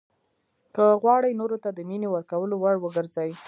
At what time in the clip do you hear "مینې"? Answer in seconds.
1.89-2.07